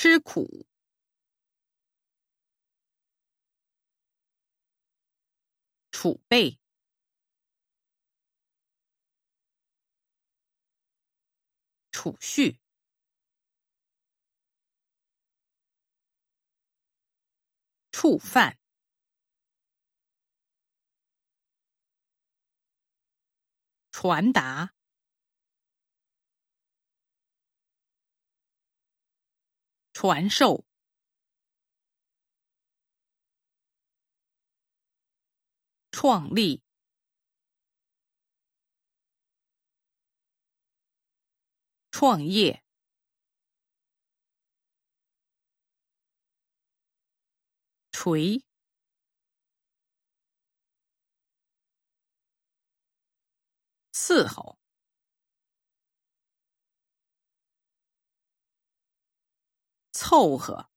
[0.00, 0.64] 吃苦，
[5.90, 6.56] 储备，
[11.90, 12.60] 储蓄，
[17.90, 18.56] 触犯，
[23.90, 24.77] 传达。
[30.00, 30.64] 传授、
[35.90, 36.62] 创立、
[41.90, 42.62] 创业、
[47.90, 48.44] 锤、
[53.92, 54.67] 伺候。
[60.00, 60.70] 凑合，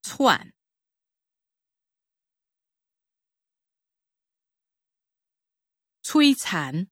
[0.00, 0.54] 窜，
[6.02, 6.88] 摧残，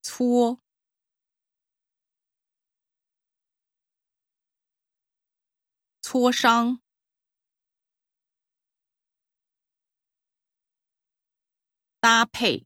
[0.00, 0.62] 搓，
[6.00, 6.80] 磋商。
[12.00, 12.64] 搭配，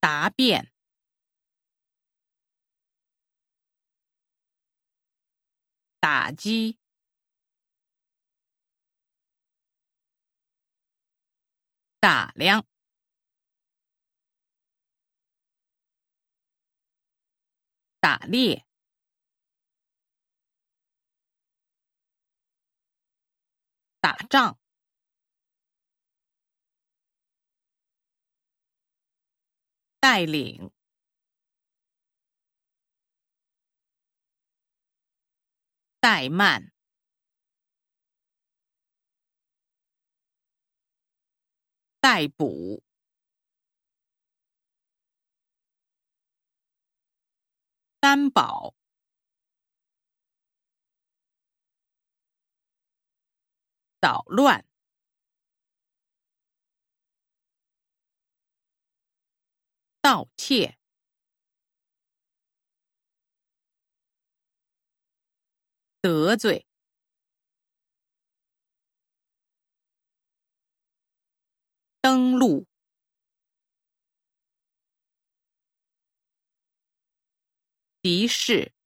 [0.00, 0.72] 答辩，
[6.00, 6.78] 打击，
[12.00, 12.64] 打量，
[18.00, 18.67] 打猎。
[24.00, 24.58] 打仗，
[30.00, 30.70] 带领，
[36.00, 36.72] 怠慢，
[42.00, 42.82] 逮捕，
[48.00, 48.74] 担保。
[54.00, 54.64] 捣乱，
[60.00, 60.78] 盗窃，
[66.00, 66.64] 得罪，
[72.00, 72.66] 登录，
[78.00, 78.77] 敌视。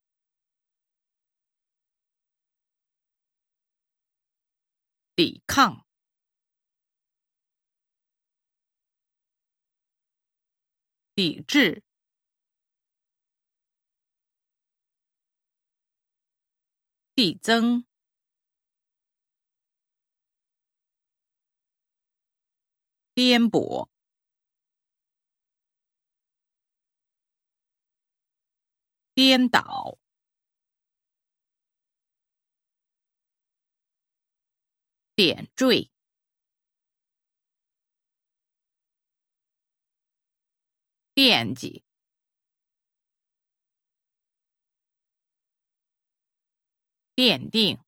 [5.14, 5.84] 抵抗，
[11.14, 11.82] 抵制，
[17.14, 17.84] 递增，
[23.14, 23.88] 颠簸，
[29.14, 30.01] 颠倒。
[35.22, 35.88] 点缀，
[41.14, 41.84] 惦记，
[47.14, 47.78] 奠定，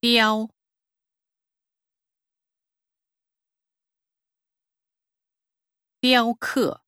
[0.00, 0.48] 雕，
[6.00, 6.87] 雕刻。